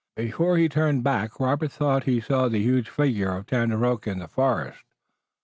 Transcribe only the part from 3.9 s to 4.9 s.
in the forest.